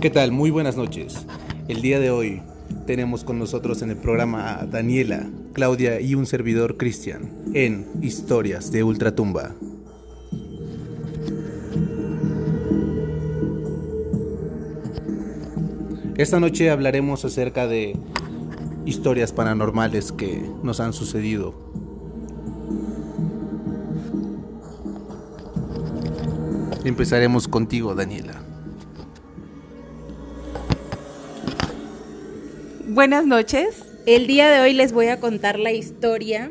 [0.00, 0.32] ¿Qué tal?
[0.32, 1.26] Muy buenas noches.
[1.68, 2.40] El día de hoy
[2.86, 8.72] tenemos con nosotros en el programa a Daniela, Claudia y un servidor Cristian en Historias
[8.72, 9.54] de Ultratumba.
[16.16, 17.94] Esta noche hablaremos acerca de
[18.86, 21.54] historias paranormales que nos han sucedido.
[26.86, 28.49] Empezaremos contigo, Daniela.
[32.92, 33.84] Buenas noches.
[34.04, 36.50] El día de hoy les voy a contar la historia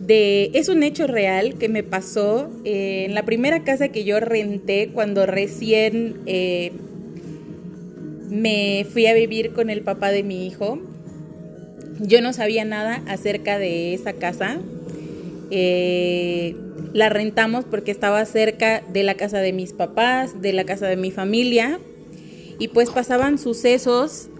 [0.00, 0.50] de...
[0.52, 4.90] Es un hecho real que me pasó eh, en la primera casa que yo renté
[4.92, 6.72] cuando recién eh,
[8.30, 10.80] me fui a vivir con el papá de mi hijo.
[12.00, 14.58] Yo no sabía nada acerca de esa casa.
[15.52, 16.56] Eh,
[16.92, 20.96] la rentamos porque estaba cerca de la casa de mis papás, de la casa de
[20.96, 21.78] mi familia.
[22.58, 24.30] Y pues pasaban sucesos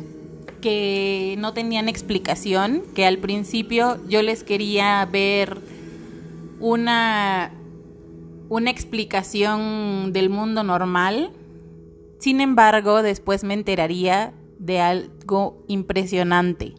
[0.65, 5.59] que no tenían explicación, que al principio yo les quería ver
[6.59, 7.53] una,
[8.49, 11.31] una explicación del mundo normal
[12.25, 16.73] sin embargo, después me enteraría de algo impresionante.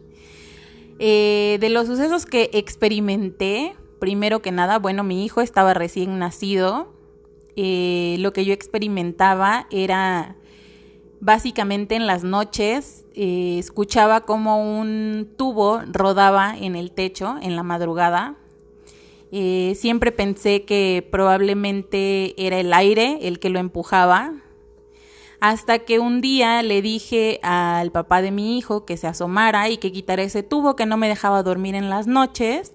[0.98, 6.92] Eh, de los sucesos que experimenté, primero que nada, bueno, mi hijo estaba recién nacido.
[7.54, 10.34] Eh, lo que yo experimentaba era
[11.20, 17.62] básicamente en las noches eh, escuchaba como un tubo rodaba en el techo en la
[17.62, 18.36] madrugada.
[19.30, 24.32] siempre pensé que probablemente era el aire el que lo empujaba,
[25.40, 29.76] hasta que un día le dije al papá de mi hijo que se asomara y
[29.76, 32.72] que quitara ese tubo que no me dejaba dormir en las noches.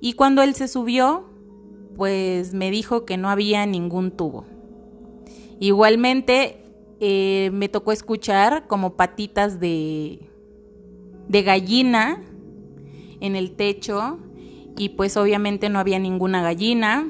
[0.00, 1.28] Y cuando él se subió,
[1.96, 4.46] pues me dijo que no había ningún tubo.
[5.58, 6.59] Igualmente
[7.00, 10.20] eh, me tocó escuchar como patitas de,
[11.28, 12.22] de gallina
[13.20, 14.18] en el techo
[14.76, 17.08] y pues obviamente no había ninguna gallina.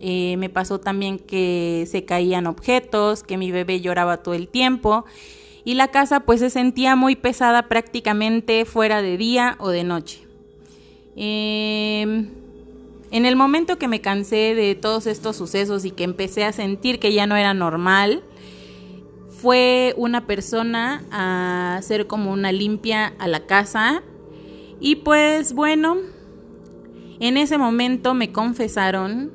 [0.00, 5.04] Eh, me pasó también que se caían objetos, que mi bebé lloraba todo el tiempo
[5.64, 10.20] y la casa pues se sentía muy pesada prácticamente fuera de día o de noche.
[11.16, 12.30] Em,
[13.10, 16.98] en el momento que me cansé de todos estos sucesos y que empecé a sentir
[16.98, 18.22] que ya no era normal,
[19.40, 24.02] fue una persona a hacer como una limpia a la casa
[24.80, 25.96] y pues bueno,
[27.20, 29.30] en ese momento me confesaron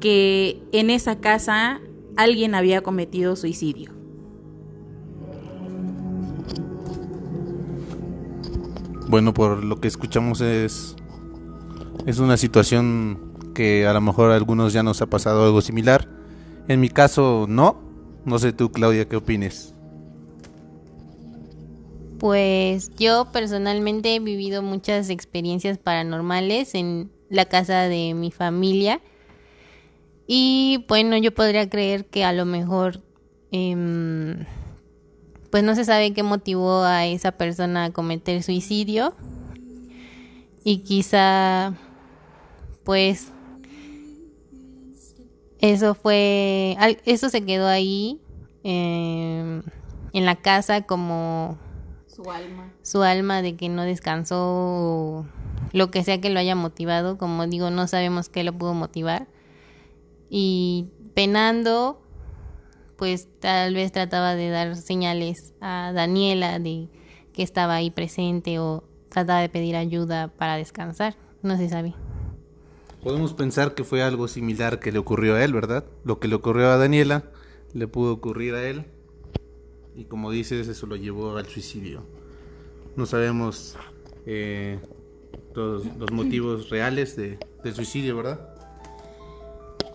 [0.00, 1.80] que en esa casa
[2.16, 3.92] alguien había cometido suicidio.
[9.08, 10.94] Bueno, por lo que escuchamos es
[12.06, 16.08] es una situación que a lo mejor a algunos ya nos ha pasado algo similar.
[16.68, 17.87] En mi caso no.
[18.28, 19.74] No sé tú, Claudia, qué opines.
[22.18, 29.00] Pues yo personalmente he vivido muchas experiencias paranormales en la casa de mi familia
[30.26, 33.02] y bueno, yo podría creer que a lo mejor,
[33.50, 34.44] em,
[35.50, 39.14] pues no se sabe qué motivó a esa persona a cometer suicidio.
[40.64, 41.72] Y quizá,
[42.84, 43.32] pues,
[45.60, 48.20] eso fue, eso se quedó ahí
[48.62, 49.62] em,
[50.12, 51.58] en la casa como
[52.06, 52.72] su alma.
[52.82, 55.26] Su alma de que no descansó,
[55.72, 57.18] lo que sea que lo haya motivado.
[57.18, 59.28] Como digo, no sabemos qué lo pudo motivar
[60.30, 62.00] y penando,
[62.96, 66.88] pues tal vez trataba de dar señales a Daniela de
[67.32, 71.94] que estaba ahí presente o trataba de pedir ayuda para descansar, no se sabe.
[73.02, 75.84] Podemos pensar que fue algo similar que le ocurrió a él, ¿verdad?
[76.04, 77.24] Lo que le ocurrió a Daniela
[77.74, 78.86] le pudo ocurrir a él
[79.98, 82.04] y como dices, eso lo llevó al suicidio.
[82.94, 83.76] No sabemos
[84.26, 84.78] eh,
[85.52, 88.38] todos los motivos reales de, del suicidio, ¿verdad?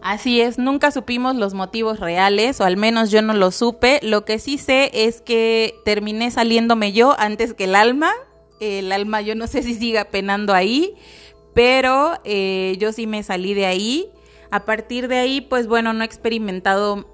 [0.02, 4.02] Así es, nunca supimos los motivos reales, o al menos yo no lo supe.
[4.04, 8.12] Lo que sí sé es que terminé saliéndome yo antes que el alma.
[8.60, 10.96] El alma yo no sé si siga penando ahí,
[11.54, 14.10] pero eh, yo sí me salí de ahí.
[14.52, 17.08] A partir de ahí, pues bueno, no he experimentado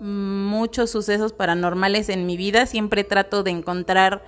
[0.00, 2.66] muchos sucesos paranormales en mi vida.
[2.66, 4.24] Siempre trato de encontrar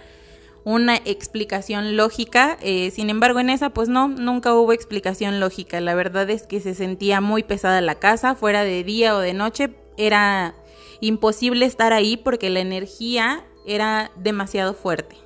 [0.65, 2.59] una explicación lógica.
[2.61, 5.81] Eh, sin embargo, en esa, pues no, nunca hubo explicación lógica.
[5.81, 9.33] La verdad es que se sentía muy pesada la casa, fuera de día o de
[9.33, 9.71] noche.
[9.97, 10.55] Era
[11.01, 15.17] imposible estar ahí porque la energía era demasiado fuerte.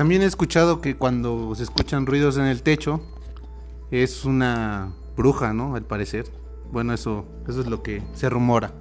[0.00, 3.02] También he escuchado que cuando se escuchan ruidos en el techo
[3.90, 5.74] es una bruja, ¿no?
[5.74, 6.24] Al parecer.
[6.72, 8.72] Bueno, eso, eso es lo que se rumora.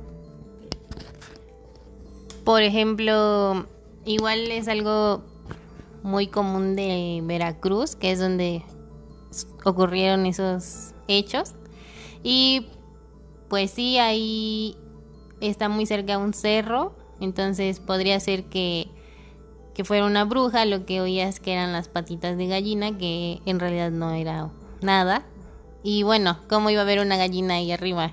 [2.45, 3.65] Por ejemplo,
[4.05, 5.21] igual es algo
[6.03, 8.63] muy común de Veracruz, que es donde
[9.65, 11.53] ocurrieron esos hechos.
[12.23, 12.67] Y
[13.49, 14.77] pues sí, ahí
[15.41, 18.87] está muy cerca un cerro, entonces podría ser que,
[19.79, 23.61] que fuera una bruja, lo que oías que eran las patitas de gallina, que en
[23.61, 24.49] realidad no era
[24.81, 25.23] nada.
[25.83, 28.11] Y bueno, ¿cómo iba a haber una gallina ahí arriba?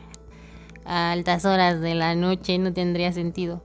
[0.85, 3.65] A altas horas de la noche no tendría sentido.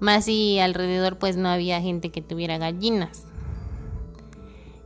[0.00, 3.26] Más si alrededor pues no había gente que tuviera gallinas.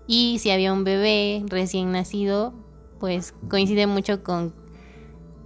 [0.07, 2.53] Y si había un bebé recién nacido,
[2.99, 4.53] pues coincide mucho con,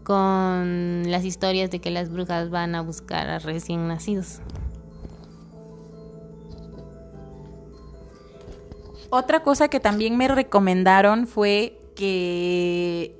[0.03, 4.41] con las historias de que las brujas van a buscar a recién nacidos.
[9.17, 13.15] Otra cosa que también me recomendaron fue que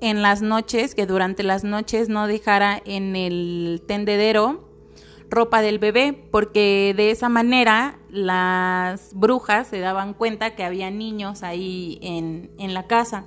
[0.00, 4.68] en las noches, que durante las noches no dejara en el tendedero
[5.30, 11.44] ropa del bebé, porque de esa manera las brujas se daban cuenta que había niños
[11.44, 13.24] ahí en, en la casa.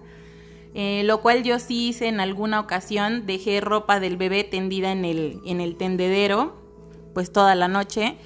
[0.74, 5.06] Eh, lo cual yo sí hice en alguna ocasión, dejé ropa del bebé tendida en
[5.06, 6.57] el, en el tendedero,
[7.13, 8.18] pues toda la noche.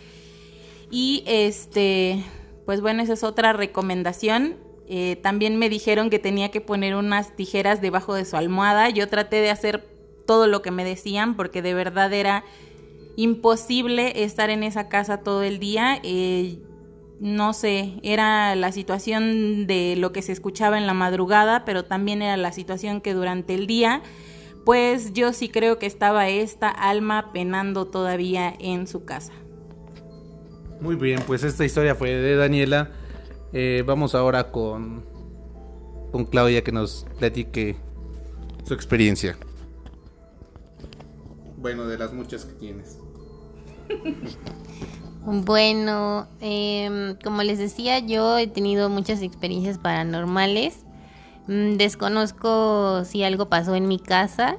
[0.89, 2.23] Y este,
[2.65, 4.57] pues bueno, esa es otra recomendación.
[4.87, 8.89] Eh, también me dijeron que tenía que poner unas tijeras debajo de su almohada.
[8.89, 9.87] Yo traté de hacer
[10.25, 12.43] todo lo que me decían porque de verdad era
[13.15, 15.99] imposible estar en esa casa todo el día.
[16.03, 16.59] Eh,
[17.19, 22.21] no sé, era la situación de lo que se escuchaba en la madrugada, pero también
[22.21, 24.01] era la situación que durante el día,
[24.65, 29.31] pues yo sí creo que estaba esta alma penando todavía en su casa.
[30.83, 32.91] Muy bien, pues esta historia fue de Daniela.
[33.53, 35.05] Eh, vamos ahora con,
[36.11, 37.77] con Claudia que nos platique
[38.65, 39.37] su experiencia.
[41.55, 42.99] Bueno, de las muchas que tienes.
[45.25, 50.79] Bueno, em, como les decía, yo he tenido muchas experiencias paranormales.
[51.47, 54.57] Mm, desconozco si algo pasó en mi casa.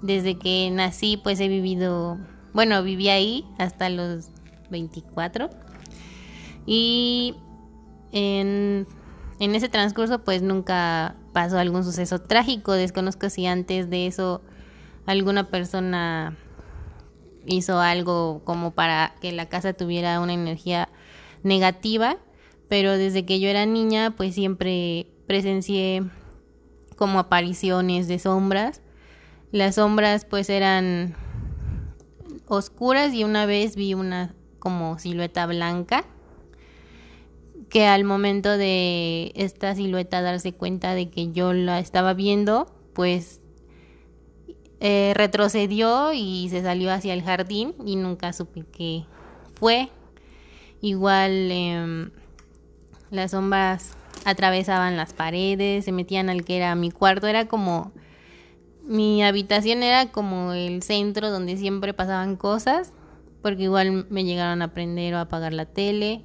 [0.00, 2.16] Desde que nací, pues he vivido,
[2.54, 4.30] bueno, viví ahí hasta los
[4.70, 5.50] 24.
[6.66, 7.36] Y
[8.12, 8.86] en,
[9.38, 12.72] en ese transcurso, pues nunca pasó algún suceso trágico.
[12.72, 14.42] Desconozco si antes de eso
[15.06, 16.36] alguna persona
[17.46, 20.88] hizo algo como para que la casa tuviera una energía
[21.42, 22.16] negativa,
[22.68, 26.02] pero desde que yo era niña pues siempre presencié
[26.96, 28.82] como apariciones de sombras.
[29.52, 31.14] Las sombras pues eran
[32.48, 36.04] oscuras y una vez vi una como silueta blanca
[37.76, 43.42] que al momento de esta silueta darse cuenta de que yo la estaba viendo, pues
[44.80, 49.04] eh, retrocedió y se salió hacia el jardín y nunca supe qué
[49.56, 49.90] fue.
[50.80, 52.10] Igual em,
[53.10, 53.94] las sombras
[54.24, 57.92] atravesaban las paredes, se metían al que era mi cuarto, era como
[58.86, 62.94] mi habitación era como el centro donde siempre pasaban cosas,
[63.42, 66.24] porque igual me llegaron a prender o a apagar la tele,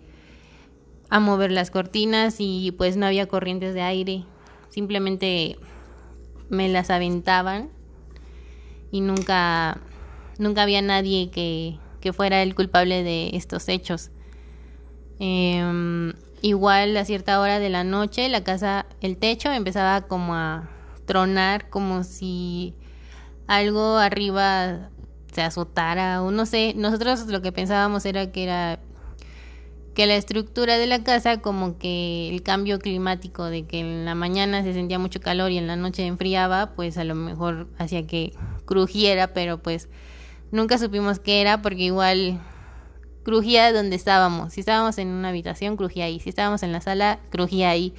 [1.12, 4.24] a mover las cortinas y pues no había corrientes de aire,
[4.70, 5.58] simplemente
[6.50, 7.70] me las aventaban
[8.92, 9.82] y nunca,
[10.40, 14.10] nunca había nadie que, que fuera el culpable de estos hechos.
[15.20, 20.70] Em, igual a cierta hora de la noche la casa, el techo empezaba como a
[21.06, 22.74] tronar, como si
[23.48, 24.90] algo arriba
[25.34, 26.74] se azotara o no sé.
[26.78, 28.80] Nosotros lo que pensábamos era que era
[29.94, 34.16] que la estructura de la casa como que el cambio climático de que en la
[34.16, 38.08] mañana se sentía mucho calor y en la noche enfriaba, pues a lo mejor hacía
[38.08, 38.34] que
[38.66, 39.90] crujiera, pero pues
[40.52, 42.40] nunca supimos qué era porque igual
[43.24, 44.54] crujía donde estábamos.
[44.54, 46.20] Si estábamos en una habitación, crujía ahí.
[46.20, 47.94] Si estábamos en la sala, crujía ahí.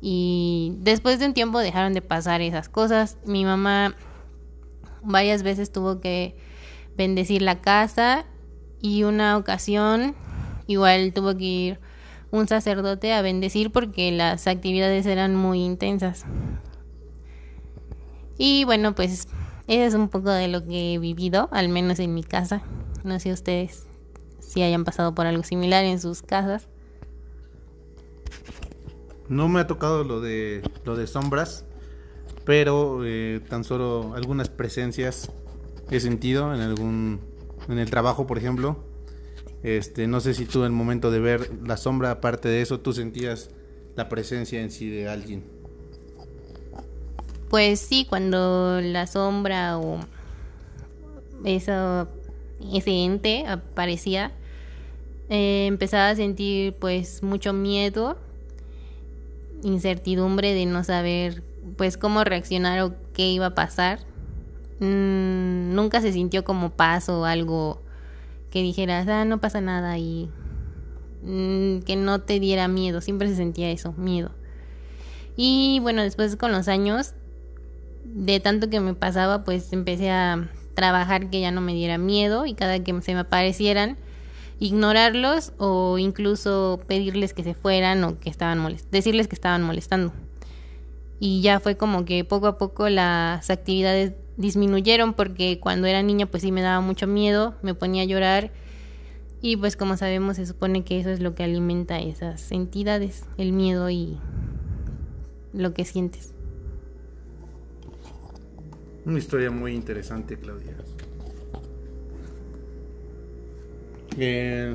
[0.00, 3.16] Y después de un tiempo dejaron de pasar esas cosas.
[3.24, 3.96] Mi mamá
[5.02, 6.36] varias veces tuvo que
[6.96, 8.26] bendecir la casa
[8.80, 10.14] y una ocasión
[10.66, 11.80] igual tuvo que ir
[12.30, 16.24] un sacerdote a bendecir porque las actividades eran muy intensas.
[18.36, 19.28] Y bueno, pues eso
[19.68, 22.62] es un poco de lo que he vivido, al menos en mi casa.
[23.04, 23.86] No sé ustedes
[24.40, 26.68] si hayan pasado por algo similar en sus casas.
[29.28, 31.64] No me ha tocado lo de lo de sombras,
[32.44, 35.30] pero eh, tan solo algunas presencias
[35.90, 37.20] he sentido en algún
[37.68, 38.84] en el trabajo, por ejemplo.
[39.64, 42.80] Este, no sé si tú en el momento de ver la sombra, aparte de eso,
[42.80, 43.48] tú sentías
[43.96, 45.42] la presencia en sí de alguien.
[47.48, 50.00] Pues sí, cuando la sombra o
[51.46, 52.08] eso,
[52.74, 54.32] ese ente aparecía,
[55.30, 58.18] eh, empezaba a sentir pues mucho miedo,
[59.62, 61.42] incertidumbre de no saber
[61.78, 64.00] pues cómo reaccionar o qué iba a pasar.
[64.80, 67.80] Mm, nunca se sintió como paz o algo
[68.54, 70.30] que dijeras, ah, no pasa nada y
[71.24, 74.30] mm, que no te diera miedo, siempre se sentía eso, miedo.
[75.36, 77.14] Y bueno, después con los años,
[78.04, 82.46] de tanto que me pasaba, pues empecé a trabajar que ya no me diera miedo
[82.46, 83.96] y cada que se me aparecieran,
[84.60, 90.12] ignorarlos o incluso pedirles que se fueran o que estaban molest decirles que estaban molestando.
[91.18, 96.26] Y ya fue como que poco a poco las actividades disminuyeron porque cuando era niña
[96.26, 98.52] pues sí me daba mucho miedo, me ponía a llorar
[99.40, 103.52] y pues como sabemos se supone que eso es lo que alimenta esas entidades, el
[103.52, 104.18] miedo y
[105.52, 106.32] lo que sientes.
[109.04, 110.74] Una historia muy interesante, Claudia.
[114.16, 114.74] Eh,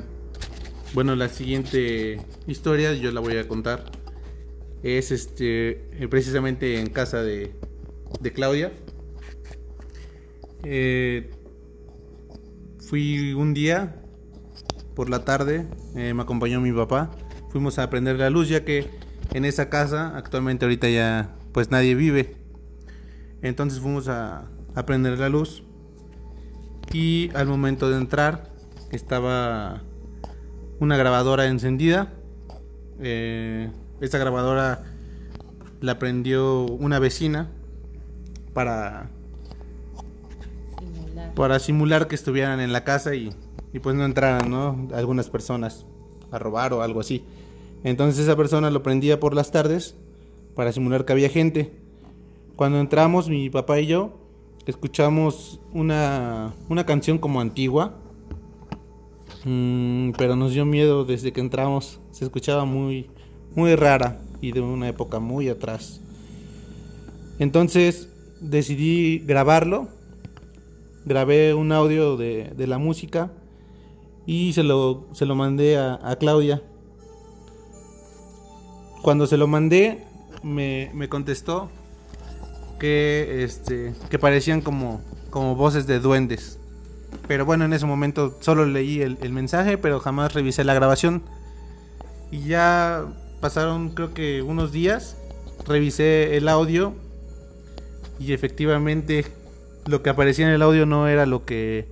[0.94, 3.84] bueno, la siguiente historia yo la voy a contar.
[4.82, 7.52] Es este eh, precisamente en casa de,
[8.20, 8.72] de Claudia.
[10.62, 11.30] Eh,
[12.78, 14.02] fui un día
[14.94, 17.10] por la tarde, eh, me acompañó mi papá.
[17.50, 18.90] Fuimos a prender la luz ya que
[19.32, 22.36] en esa casa actualmente ahorita ya pues nadie vive.
[23.42, 25.62] Entonces fuimos a, a prender la luz
[26.92, 28.52] y al momento de entrar
[28.90, 29.82] estaba
[30.78, 32.12] una grabadora encendida.
[33.00, 34.84] Eh, esta grabadora
[35.80, 37.50] la prendió una vecina
[38.52, 39.10] para
[41.34, 43.30] para simular que estuvieran en la casa y,
[43.72, 44.88] y pues no entraran, ¿no?
[44.94, 45.86] Algunas personas
[46.30, 47.24] a robar o algo así.
[47.84, 49.96] Entonces esa persona lo prendía por las tardes
[50.54, 51.72] para simular que había gente.
[52.56, 54.20] Cuando entramos, mi papá y yo
[54.66, 57.94] escuchamos una, una canción como antigua,
[59.44, 62.00] mm, pero nos dio miedo desde que entramos.
[62.10, 63.10] Se escuchaba muy,
[63.54, 66.00] muy rara y de una época muy atrás.
[67.38, 68.08] Entonces
[68.40, 69.88] decidí grabarlo
[71.04, 73.30] grabé un audio de, de la música
[74.26, 76.62] y se lo, se lo mandé a, a, Claudia.
[79.02, 80.04] Cuando se lo mandé,
[80.42, 81.70] me, me contestó
[82.78, 86.58] que, este, que parecían como, como voces de duendes.
[87.26, 91.22] Pero bueno, en ese momento solo leí el, el mensaje, pero jamás revisé la grabación.
[92.30, 93.06] Y ya
[93.40, 95.16] pasaron creo que unos días,
[95.66, 96.94] revisé el audio
[98.18, 99.24] y efectivamente
[99.90, 101.88] lo que aparecía en el audio no era lo que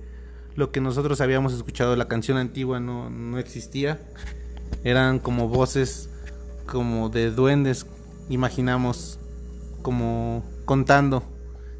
[0.55, 1.95] lo que nosotros habíamos escuchado.
[1.95, 3.99] La canción antigua no, no existía.
[4.83, 6.09] Eran como voces
[6.65, 7.85] como de duendes
[8.29, 9.19] imaginamos
[9.81, 11.23] como contando.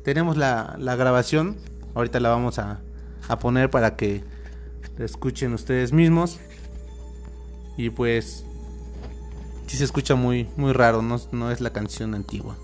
[0.04, 1.58] Tenemos la, la grabación
[1.96, 2.82] ahorita la vamos a,
[3.28, 4.24] a poner para que
[4.98, 6.40] la escuchen ustedes mismos.
[7.78, 8.46] Y pues
[9.68, 12.58] sí se escucha muy muy raro no, no es la canción antigua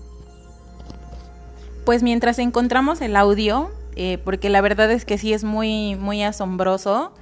[1.86, 6.22] pues mientras encontramos el audio, eh, porque la verdad es que sí es muy, muy
[6.24, 7.12] asombroso,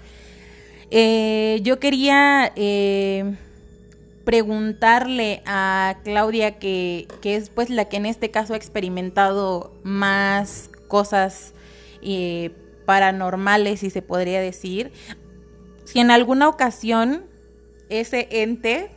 [0.91, 3.37] eh, yo quería eh,
[4.25, 10.71] preguntarle a Claudia, que, que, es pues la que en este caso ha experimentado más
[10.89, 11.53] cosas
[12.87, 14.93] paranormales, si se podría decir,
[15.85, 17.25] si en alguna ocasión
[17.91, 18.91] ese ente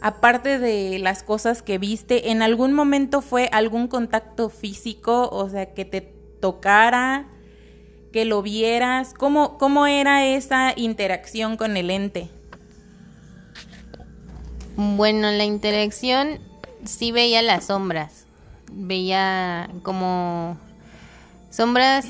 [0.00, 5.28] aparte de las cosas que viste, ¿en algún momento fue algún contacto físico?
[5.30, 7.26] O sea, que te tocara,
[8.12, 9.14] que lo vieras.
[9.14, 12.30] ¿Cómo, cómo era esa interacción con el ente?
[14.76, 16.38] Bueno, la interacción
[16.84, 18.26] sí veía las sombras.
[18.70, 20.58] Veía como
[21.50, 22.06] sombras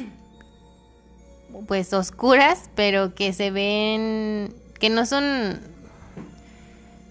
[1.67, 5.61] pues oscuras, pero que se ven que no son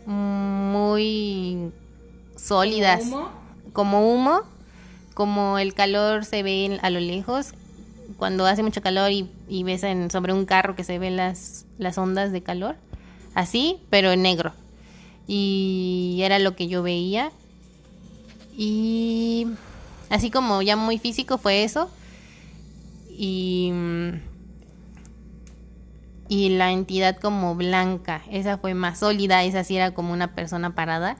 [0.07, 1.71] muy
[2.35, 3.01] sólidas.
[3.01, 3.29] ¿Como humo?
[3.73, 4.41] Como humo,
[5.13, 7.53] como el calor se ve a lo lejos.
[8.17, 11.65] Cuando hace mucho calor y, y ves en, sobre un carro que se ven las,
[11.77, 12.75] las ondas de calor.
[13.35, 14.53] Así, pero en negro.
[15.27, 17.31] Y era lo que yo veía.
[18.57, 19.47] Y
[20.09, 21.89] así como ya muy físico fue eso.
[23.09, 23.71] Y
[26.29, 28.21] y la entidad como blanca.
[28.29, 31.17] Esa fue más sólida, esa sí era como una persona parada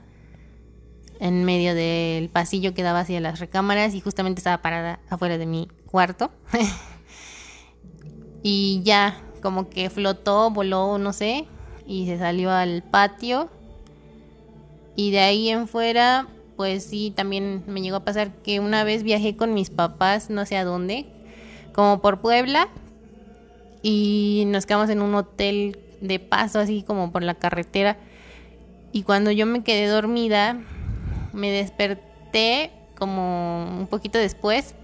[1.20, 5.46] en medio del pasillo que daba hacia las recámaras y justamente estaba parada afuera de
[5.46, 6.30] mi cuarto.
[8.42, 11.46] y ya como que flotó, voló, no sé,
[11.86, 13.48] y se salió al patio.
[14.94, 19.02] Y de ahí en fuera, pues sí, también me llegó a pasar que una vez
[19.02, 21.06] viajé con mis papás, no sé a dónde,
[21.72, 22.68] como por Puebla,
[23.82, 27.96] y nos quedamos en un hotel de paso, así como por la carretera.
[28.92, 30.60] Y cuando yo me quedé dormida,
[31.32, 34.74] me desperté como un poquito después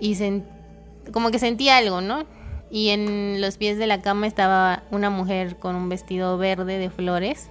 [0.00, 0.16] y
[1.12, 2.26] como que sentí algo, ¿no?
[2.70, 6.90] Y en los pies de la cama estaba una mujer con un vestido verde de
[6.90, 7.50] flores.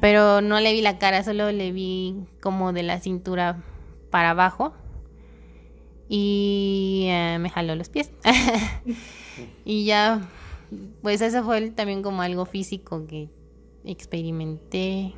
[0.00, 3.62] Pero no le vi la cara, solo le vi como de la cintura
[4.10, 4.72] para abajo.
[6.08, 8.10] Y eh, me jaló los pies.
[9.64, 10.28] y ya,
[11.02, 13.28] pues eso fue también como algo físico que
[13.84, 15.14] experimenté.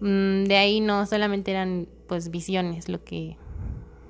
[0.00, 3.36] Mm, de ahí no solamente eran pues visiones lo que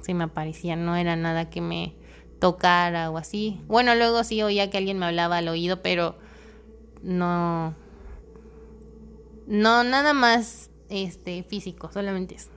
[0.01, 1.95] se me aparecía, no era nada que me
[2.39, 3.61] tocara o así.
[3.67, 6.17] Bueno, luego sí oía que alguien me hablaba al oído, pero
[7.03, 7.75] no
[9.47, 12.51] no nada más este físico, solamente eso.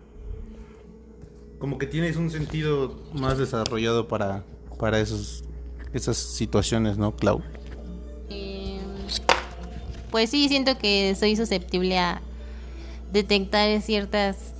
[1.60, 4.44] Como que tienes un sentido más desarrollado para
[4.80, 5.44] para esos
[5.94, 7.42] esas situaciones, ¿no, Clau?
[8.30, 8.80] Eh,
[10.12, 12.22] pues sí, siento que soy susceptible a
[13.12, 14.54] detectar ciertas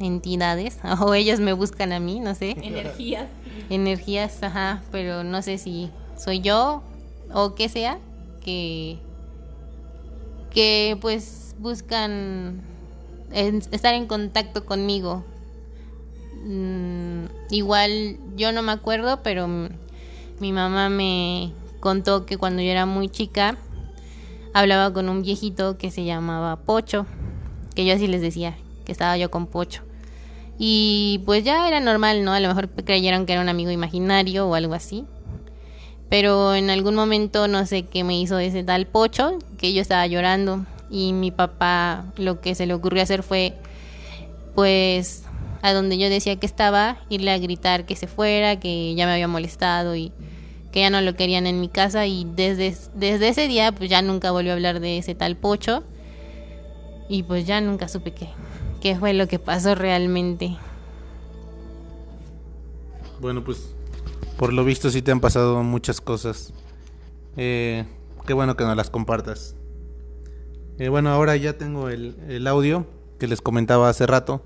[0.00, 2.56] entidades o ellos me buscan a mí, no sé.
[2.62, 3.28] Energías.
[3.70, 6.82] Energías, ajá, pero no sé si soy yo
[7.32, 7.98] o que sea
[8.44, 8.98] que
[10.50, 12.62] que pues buscan
[13.32, 15.24] estar en contacto conmigo.
[16.46, 19.48] Mm, igual yo no me acuerdo, pero
[20.38, 23.56] mi mamá me contó que cuando yo era muy chica
[24.52, 27.04] hablaba con un viejito que se llamaba Pocho,
[27.74, 29.82] que yo así les decía, que estaba yo con Pocho.
[30.56, 32.32] Y pues ya era normal, ¿no?
[32.32, 35.04] A lo mejor creyeron que era un amigo imaginario o algo así.
[36.08, 40.06] Pero en algún momento no sé qué me hizo ese tal Pocho, que yo estaba
[40.06, 43.54] llorando y mi papá lo que se le ocurrió hacer fue
[44.54, 45.25] pues
[45.66, 49.14] a donde yo decía que estaba, irle a gritar que se fuera, que ya me
[49.14, 50.12] había molestado y
[50.70, 54.00] que ya no lo querían en mi casa y desde, desde ese día pues ya
[54.00, 55.82] nunca volvió a hablar de ese tal Pocho
[57.08, 58.28] y pues ya nunca supe qué,
[58.80, 60.56] qué fue lo que pasó realmente.
[63.20, 63.74] Bueno, pues
[64.38, 66.52] por lo visto sí te han pasado muchas cosas.
[67.36, 67.86] Eh,
[68.24, 69.56] qué bueno que nos las compartas.
[70.78, 72.86] Eh, bueno, ahora ya tengo el, el, audio
[73.18, 74.44] que les comentaba hace rato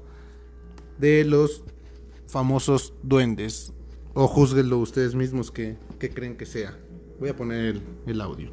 [1.01, 1.65] de los
[2.27, 3.73] famosos duendes.
[4.13, 6.77] O juzguenlo ustedes mismos que, creen que sea.
[7.19, 8.51] Voy a poner el, el audio.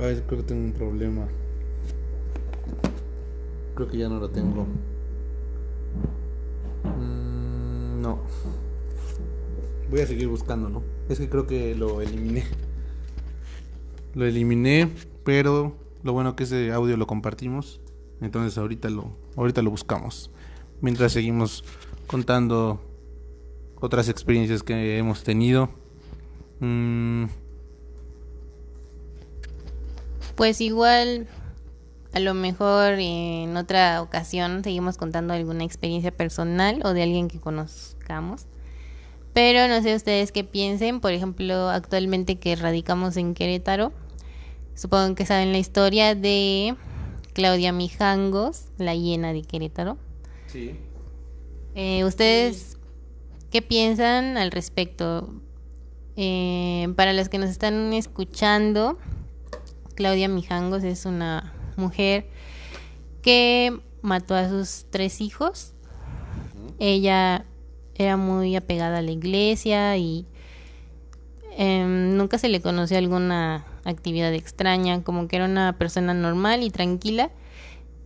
[0.00, 1.26] Ay, creo que tengo un problema.
[3.74, 4.66] Creo que ya no lo tengo.
[6.84, 8.20] Mm, no.
[9.90, 10.82] Voy a seguir buscándolo.
[11.08, 12.44] Es que creo que lo eliminé.
[14.14, 14.88] Lo eliminé,
[15.24, 17.80] pero lo bueno que ese audio lo compartimos.
[18.20, 20.30] Entonces ahorita lo, ahorita lo buscamos.
[20.80, 21.64] Mientras seguimos
[22.06, 22.80] contando
[23.80, 25.70] otras experiencias que hemos tenido.
[26.60, 27.26] Mm,
[30.34, 31.26] pues igual,
[32.12, 37.40] a lo mejor en otra ocasión seguimos contando alguna experiencia personal o de alguien que
[37.40, 38.46] conozcamos.
[39.38, 40.98] Pero no sé ustedes qué piensen.
[40.98, 43.92] Por ejemplo, actualmente que radicamos en Querétaro,
[44.74, 46.74] supongo que saben la historia de
[47.34, 49.96] Claudia Mijangos, la hiena de Querétaro.
[50.48, 50.74] Sí.
[51.76, 52.78] Eh, ¿Ustedes
[53.52, 55.32] qué piensan al respecto?
[56.16, 58.98] Eh, para los que nos están escuchando,
[59.94, 62.26] Claudia Mijangos es una mujer
[63.22, 65.74] que mató a sus tres hijos.
[66.80, 67.46] Ella
[67.98, 70.26] era muy apegada a la iglesia y
[71.56, 76.70] em, nunca se le conoció alguna actividad extraña, como que era una persona normal y
[76.70, 77.30] tranquila,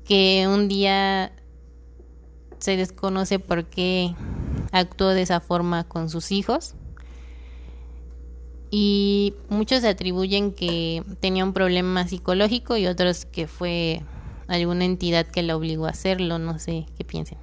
[0.05, 1.33] que un día
[2.59, 4.14] se desconoce por qué
[4.70, 6.74] actuó de esa forma con sus hijos
[8.70, 14.00] y muchos atribuyen que tenía un problema psicológico y otros que fue
[14.48, 17.37] alguna entidad que la obligó a hacerlo, no sé qué piensen.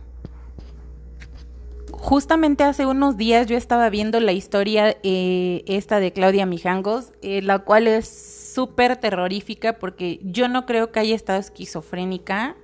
[1.92, 7.42] Justamente hace unos días yo estaba viendo la historia eh, esta de Claudia Mijangos, eh,
[7.42, 12.56] la cual es súper terrorífica porque yo no creo que haya estado esquizofrénica,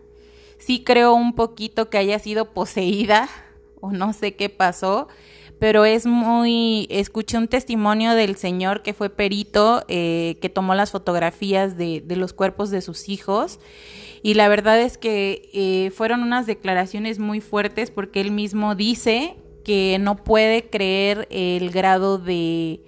[0.57, 3.29] sí creo un poquito que haya sido poseída
[3.81, 5.07] o no sé qué pasó,
[5.59, 10.91] pero es muy, escuché un testimonio del señor que fue perito, eh, que tomó las
[10.91, 13.59] fotografías de, de, los cuerpos de sus hijos
[14.25, 19.35] y la verdad es que eh, fueron unas declaraciones muy fuertes porque él mismo dice
[19.63, 22.81] que no puede creer el grado de,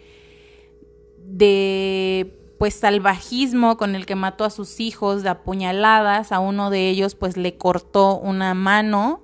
[1.19, 6.89] de pues salvajismo con el que mató a sus hijos de apuñaladas, a uno de
[6.89, 9.21] ellos pues le cortó una mano,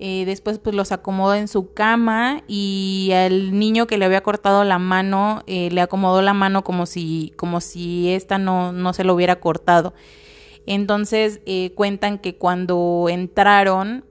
[0.00, 4.64] eh, después pues los acomodó en su cama y al niño que le había cortado
[4.64, 9.04] la mano eh, le acomodó la mano como si, como si esta no, no se
[9.04, 9.94] lo hubiera cortado.
[10.66, 14.04] Entonces eh, cuentan que cuando entraron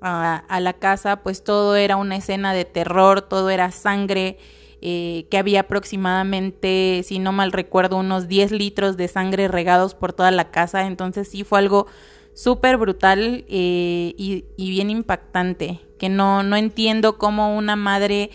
[0.00, 4.38] a, a, la casa pues todo era una escena de terror, todo era sangre,
[4.82, 10.14] eh, que había aproximadamente, si no mal recuerdo, unos 10 litros de sangre regados por
[10.14, 10.86] toda la casa.
[10.86, 11.86] Entonces sí fue algo
[12.32, 18.30] súper brutal eh, y, y, bien impactante, que no, no entiendo cómo una madre,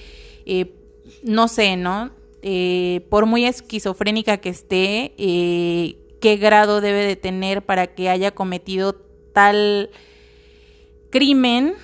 [0.46, 0.72] eh,
[1.24, 2.12] no sé, ¿no?
[3.10, 5.16] Por muy esquizofrénica que esté,
[6.26, 8.96] qué grado debe de tener para que haya cometido
[9.32, 9.92] tal
[11.12, 11.76] crimen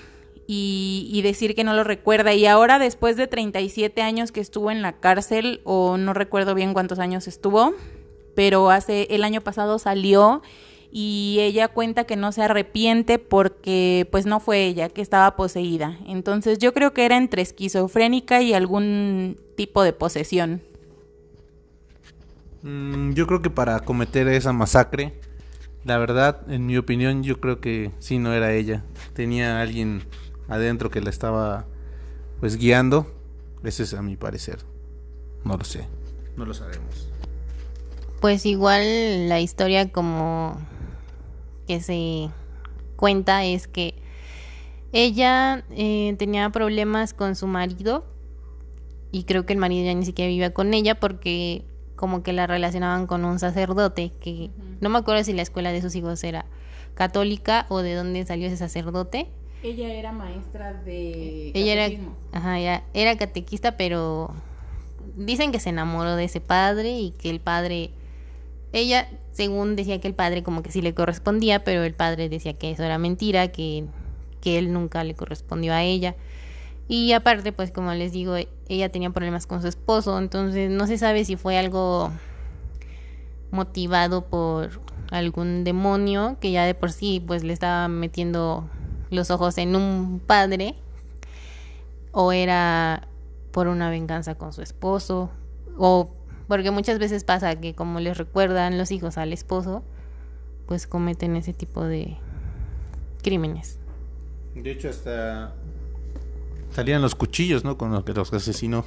[0.47, 2.34] y, y, decir que no lo recuerda.
[2.34, 6.73] Y ahora, después de 37 años que estuvo en la cárcel, o no recuerdo bien
[6.73, 7.75] cuántos años estuvo,
[8.34, 10.41] pero hace el año pasado salió
[10.91, 15.99] y ella cuenta que no se arrepiente porque pues no fue ella, que estaba poseída.
[16.08, 20.63] Entonces yo creo que era entre esquizofrénica y algún tipo de posesión.
[22.63, 25.19] Mm, yo creo que para cometer esa masacre,
[25.84, 28.84] la verdad, en mi opinión, yo creo que sí no era ella.
[29.13, 30.04] Tenía alguien
[30.47, 31.65] adentro que la estaba
[32.39, 33.12] pues guiando.
[33.63, 34.60] Ese es a mi parecer.
[35.43, 35.88] No lo sé.
[36.38, 37.10] No lo sabemos.
[38.19, 40.60] Pues igual la historia como
[41.67, 42.30] que se
[42.95, 43.95] cuenta es que
[44.91, 48.06] ella eh, tenía problemas con su marido
[49.12, 51.65] y creo que el marido ya ni siquiera vivía con ella porque
[52.01, 55.83] como que la relacionaban con un sacerdote que no me acuerdo si la escuela de
[55.83, 56.47] sus hijos era
[56.95, 59.27] católica o de dónde salió ese sacerdote.
[59.61, 62.15] Ella era maestra de ella catequismo.
[62.31, 64.33] era ajá, ya era catequista, pero
[65.15, 67.91] dicen que se enamoró de ese padre y que el padre
[68.73, 72.53] ella según decía que el padre como que sí le correspondía, pero el padre decía
[72.53, 73.85] que eso era mentira, que,
[74.41, 76.15] que él nunca le correspondió a ella.
[76.91, 78.36] Y aparte, pues como les digo,
[78.67, 82.12] ella tenía problemas con su esposo, entonces no se sabe si fue algo
[83.49, 88.69] motivado por algún demonio que ya de por sí pues le estaba metiendo
[89.10, 90.75] los ojos en un padre
[92.12, 93.08] o era
[93.54, 95.30] por una venganza con su esposo
[95.77, 96.12] o
[96.49, 99.82] porque muchas veces pasa que como les recuerdan los hijos al esposo,
[100.67, 102.17] pues cometen ese tipo de
[103.23, 103.80] crímenes.
[104.56, 105.54] De hecho, hasta
[106.73, 107.77] salían los cuchillos, ¿no?
[107.77, 108.86] Con los que los asesinó.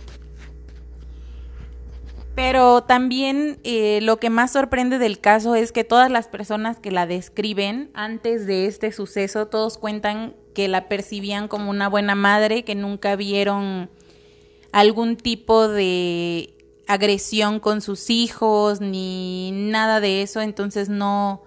[2.35, 6.91] Pero también eh, lo que más sorprende del caso es que todas las personas que
[6.91, 12.65] la describen antes de este suceso, todos cuentan que la percibían como una buena madre,
[12.65, 13.89] que nunca vieron
[14.73, 16.57] algún tipo de
[16.89, 21.43] agresión con sus hijos ni nada de eso, entonces no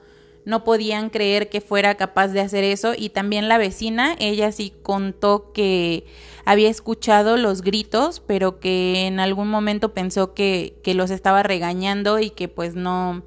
[0.47, 4.71] no podían creer que fuera capaz de hacer eso y también la vecina, ella sí
[4.81, 6.05] contó que
[6.45, 12.19] había escuchado los gritos, pero que en algún momento pensó que, que los estaba regañando
[12.19, 13.23] y que pues no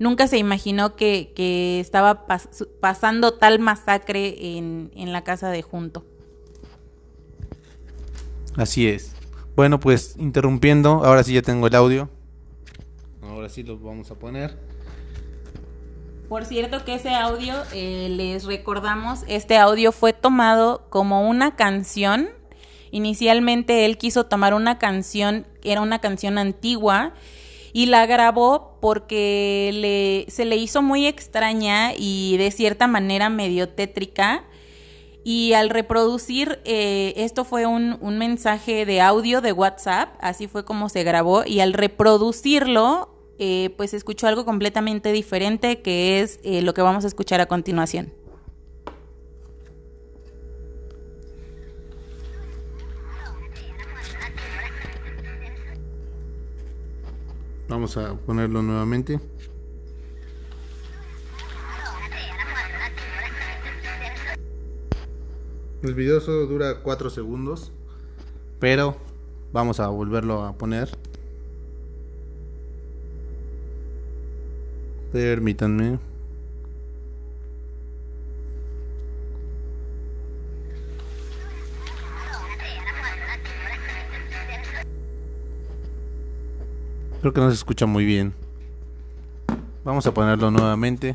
[0.00, 2.48] nunca se imaginó que, que estaba pas
[2.80, 6.04] pasando tal masacre en, en la casa de junto.
[8.56, 9.14] Así es.
[9.54, 12.10] Bueno, pues interrumpiendo, ahora sí ya tengo el audio.
[13.22, 14.73] Ahora sí lo vamos a poner.
[16.34, 22.28] Por cierto que ese audio, eh, les recordamos, este audio fue tomado como una canción.
[22.90, 27.12] Inicialmente él quiso tomar una canción, era una canción antigua,
[27.72, 33.68] y la grabó porque le, se le hizo muy extraña y de cierta manera medio
[33.68, 34.42] tétrica
[35.22, 40.64] y al reproducir, eh, esto fue un, un, mensaje de audio de WhatsApp, así fue
[40.64, 46.62] como se grabó, y al reproducirlo, eh, pues escuchó algo completamente diferente, que es eh,
[46.62, 48.12] lo que vamos a escuchar a continuación.
[57.68, 59.18] Vamos a ponerlo nuevamente.
[65.82, 67.72] El video solo dura 4 segundos,
[68.58, 68.96] pero
[69.52, 70.88] vamos a volverlo a poner.
[75.14, 76.00] Permítanme.
[87.20, 88.34] Creo que no se escucha muy bien.
[89.84, 91.14] Vamos a ponerlo nuevamente.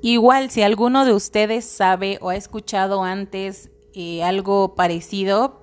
[0.00, 5.60] Igual, si alguno de ustedes sabe o ha escuchado antes eh, algo parecido,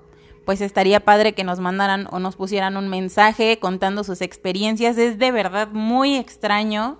[0.50, 4.98] pues estaría padre que nos mandaran o nos pusieran un mensaje contando sus experiencias.
[4.98, 7.00] Es de verdad muy extraño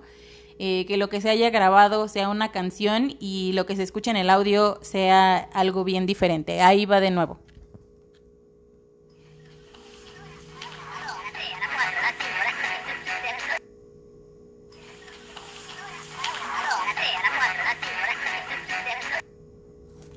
[0.60, 4.12] eh, que lo que se haya grabado sea una canción y lo que se escucha
[4.12, 6.60] en el audio sea algo bien diferente.
[6.60, 7.40] Ahí va de nuevo.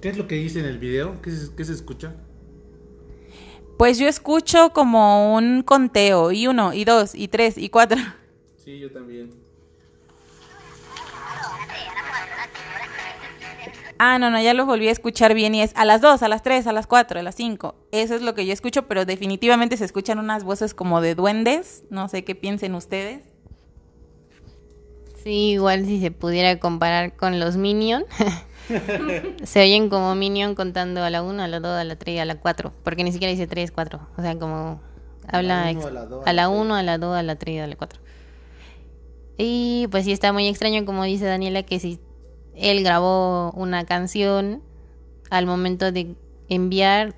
[0.01, 1.19] ¿Qué es lo que dice en el video?
[1.23, 2.13] ¿Qué se, qué se escucha?
[3.77, 7.97] Pues yo escucho como un conteo, y uno, y dos, y tres, y cuatro.
[8.63, 9.29] Sí, yo también.
[13.97, 16.27] Ah, no, no, ya lo volví a escuchar bien y es a las dos, a
[16.27, 17.75] las tres, a las cuatro, a las cinco.
[17.91, 21.83] Eso es lo que yo escucho, pero definitivamente se escuchan unas voces como de duendes.
[21.89, 23.23] No sé qué piensen ustedes.
[25.23, 28.05] Sí, igual si se pudiera comparar con los Minion.
[29.43, 32.25] se oyen como Minion contando a la 1, a la 2, a la 3, a
[32.25, 32.71] la 4.
[32.83, 33.99] Porque ni siquiera dice 3, 4.
[34.17, 34.81] O sea, como
[35.27, 37.23] habla uno, ex- a la dos, a la a la 1, a la 2, a
[37.23, 37.99] la 3, a la 4.
[39.37, 41.99] Y pues sí está muy extraño, como dice Daniela, que si
[42.55, 44.61] él grabó una canción,
[45.29, 46.15] al momento de
[46.49, 47.15] enviar,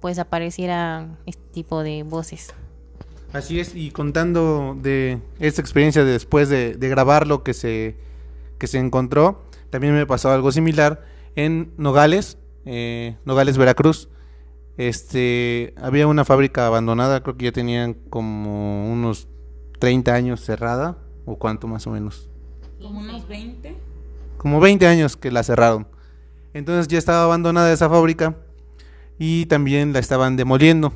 [0.00, 2.52] pues apareciera este tipo de voces.
[3.32, 7.96] Así es, y contando de esta experiencia de después de, de grabar lo que se,
[8.58, 11.04] que se encontró, también me pasó algo similar
[11.36, 14.08] en Nogales, eh, Nogales, Veracruz.
[14.76, 19.28] Este, había una fábrica abandonada, creo que ya tenían como unos
[19.78, 22.28] 30 años cerrada, o cuánto más o menos.
[22.80, 23.76] Como unos 20.
[24.38, 25.86] como 20 años que la cerraron.
[26.54, 28.36] Entonces ya estaba abandonada esa fábrica
[29.18, 30.94] y también la estaban demoliendo.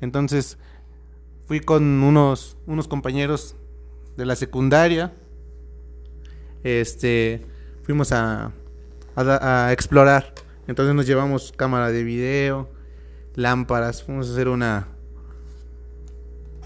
[0.00, 0.58] Entonces
[1.46, 3.56] fui con unos, unos compañeros
[4.16, 5.14] de la secundaria.
[6.64, 7.46] Este,
[7.82, 8.52] fuimos a,
[9.16, 10.34] a a explorar.
[10.66, 12.70] Entonces nos llevamos cámara de video,
[13.34, 14.88] lámparas, fuimos a hacer una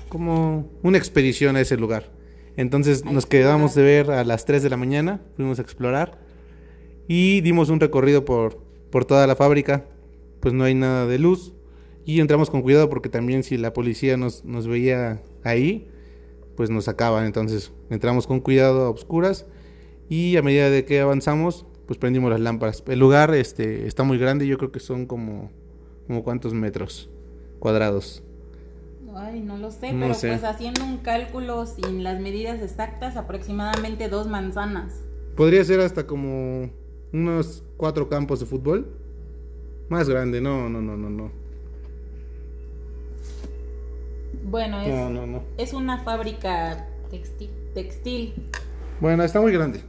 [0.09, 2.11] como una expedición a ese lugar.
[2.57, 6.19] Entonces nos quedamos de ver a las 3 de la mañana, fuimos a explorar
[7.09, 8.59] y dimos un recorrido por,
[8.91, 9.87] por toda la fábrica.
[10.41, 11.55] Pues no hay nada de luz
[12.05, 15.89] y entramos con cuidado porque también si la policía nos, nos veía ahí,
[16.57, 17.27] pues nos sacaban.
[17.27, 19.47] Entonces entramos con cuidado a oscuras
[20.09, 22.83] y a medida de que avanzamos, pues prendimos las lámparas.
[22.87, 25.51] El lugar este, está muy grande, yo creo que son como,
[26.07, 27.09] como cuántos metros
[27.59, 28.23] cuadrados.
[29.15, 30.29] Ay, no lo sé, No pero sé.
[30.29, 35.03] pues haciendo un cálculo sin las medidas exactas, aproximadamente dos manzanas.
[35.37, 36.71] Podría ser hasta como
[37.13, 38.87] unos cuatro campos de fútbol.
[39.89, 41.31] Más grande, no, no, no, no, no.
[44.45, 45.43] Bueno, es, No, no, no.
[45.57, 47.51] es una fábrica Textil.
[47.75, 48.35] textil.
[49.01, 49.81] Bueno, está muy grande.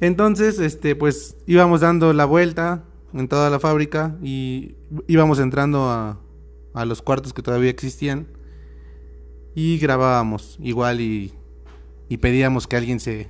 [0.00, 4.76] Entonces, este, pues íbamos dando la vuelta en toda la fábrica y
[5.08, 6.20] íbamos entrando a,
[6.74, 8.26] a los cuartos que todavía existían
[9.54, 11.32] y grabábamos igual y,
[12.08, 13.28] y pedíamos que alguien se,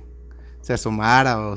[0.61, 1.55] se asomara o,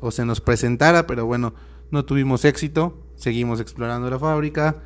[0.00, 1.54] o- se nos presentara, pero bueno,
[1.90, 4.82] no tuvimos éxito, seguimos explorando la fábrica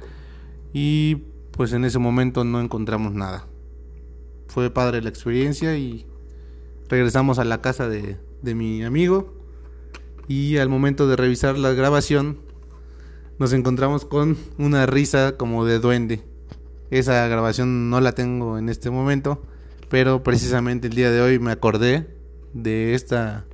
[0.73, 1.17] y
[1.53, 3.47] pues en ese momento no encontramos nada.
[4.49, 6.07] Fue padre la experiencia y
[6.89, 9.34] regresamos a la casa de, de mi amigo
[10.29, 12.39] y al momento de revisar la grabación
[13.39, 16.23] nos encontramos con una risa como de duende.
[16.91, 19.43] Esa grabación no la tengo en este momento,
[19.89, 22.07] pero precisamente el día de hoy me acordé
[22.53, 23.47] de esta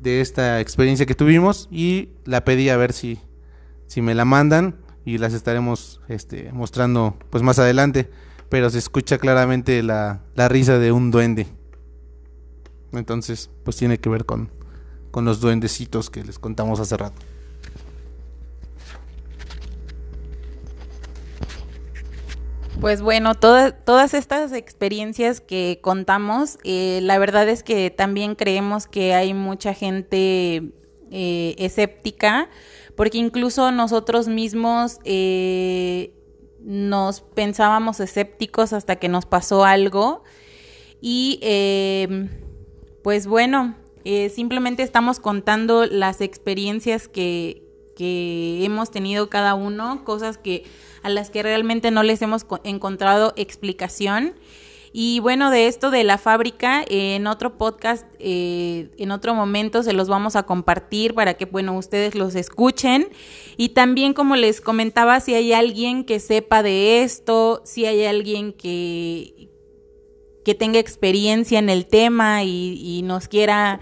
[0.00, 3.18] de esta experiencia que tuvimos y la pedí a ver si
[3.86, 8.10] si me la mandan y las estaremos este, mostrando pues más adelante,
[8.50, 11.46] pero se escucha claramente la, la risa de un duende.
[12.92, 14.50] Entonces, pues tiene que ver con,
[15.10, 17.20] con los duendecitos que les contamos hace rato.
[22.80, 28.86] Pues bueno, toda- todas estas experiencias que contamos, eh, la verdad es que también creemos
[28.86, 30.72] que hay mucha gente
[31.10, 32.48] eh, escéptica,
[32.94, 36.12] porque incluso nosotros mismos eh,
[36.60, 40.22] nos pensábamos escépticos hasta que nos pasó algo.
[41.00, 41.40] Y
[43.02, 47.62] pues bueno, eh, simplemente estamos contando las experiencias que,
[47.96, 50.64] que hemos tenido cada uno, cosas que
[51.02, 54.34] a las que realmente no les hemos co- encontrado explicación.
[54.90, 59.82] Y bueno, de esto de la fábrica, eh, en otro podcast, eh, en otro momento
[59.82, 63.08] se los vamos a compartir para que, bueno, ustedes los escuchen.
[63.58, 68.54] Y también, como les comentaba, si hay alguien que sepa de esto, si hay alguien
[68.54, 69.50] que,
[70.48, 73.80] que tenga experiencia en el tema y, nos quiera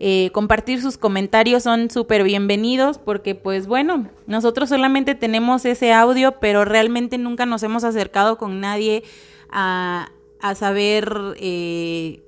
[0.00, 6.40] eh, compartir sus comentarios son súper bienvenidos porque pues bueno, nosotros solamente tenemos ese audio,
[6.40, 9.02] pero realmente nunca nos hemos acercado con nadie
[9.50, 10.08] a,
[10.54, 12.22] saber eh,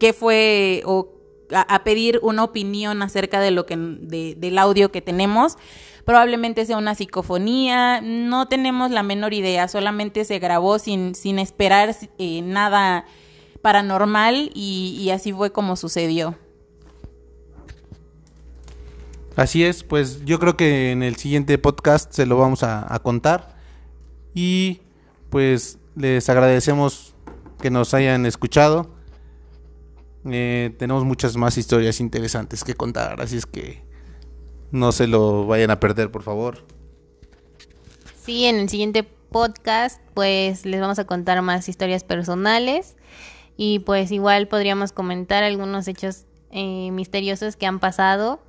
[0.00, 1.17] qué fue o
[1.52, 5.56] a, pedir una opinión acerca de lo que del audio que tenemos.
[6.04, 11.94] Probablemente sea una psicofonía, no tenemos la menor idea, solamente se grabó sin, sin esperar
[12.18, 13.04] eh, nada
[13.60, 16.36] paranormal y así fue como sucedió.
[19.38, 23.54] Así es, pues yo creo que en el siguiente podcast se lo vamos a, contar.
[24.34, 24.80] Y
[25.30, 27.14] pues les agradecemos
[27.60, 28.90] que nos hayan escuchado.
[30.24, 33.82] Eh, tenemos muchas más historias interesantes que contar, así es que
[34.70, 36.64] no se lo vayan a perder, por favor.
[38.24, 42.96] Sí, en el siguiente podcast pues les vamos a contar más historias personales
[43.56, 48.40] y pues igual podríamos comentar algunos hechos eh, misteriosos que han pasado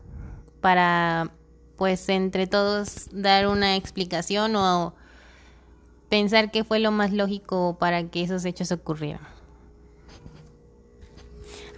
[0.61, 1.31] para
[1.77, 4.93] pues entre todos dar una explicación o
[6.09, 9.38] pensar qué fue lo más lógico para que esos hechos ocurrieran.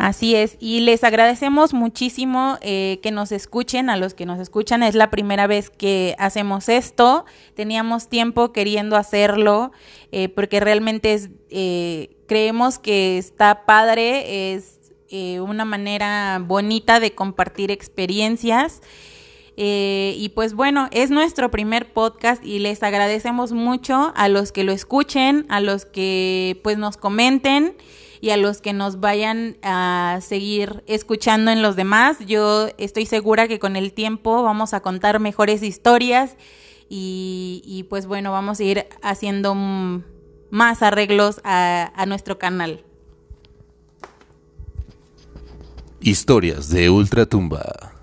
[0.01, 4.81] Así es, y les agradecemos muchísimo eh, que nos escuchen, a los que nos escuchan,
[4.81, 9.71] es la primera vez que hacemos esto, teníamos tiempo queriendo hacerlo,
[10.11, 14.79] eh, porque realmente es, eh, creemos que está padre, es
[15.39, 18.81] una manera bonita de compartir experiencias
[19.57, 24.63] eh, y pues bueno, es nuestro primer podcast y les agradecemos mucho a los que
[24.63, 27.75] lo escuchen, a los que pues nos comenten
[28.21, 32.17] y a los que nos vayan a seguir escuchando en los demás.
[32.25, 36.37] Yo estoy segura que con el tiempo vamos a contar mejores historias
[36.87, 42.83] y, pues bueno, vamos a ir haciendo más arreglos a, a nuestro canal.
[46.01, 48.00] Historias de Ultratumba.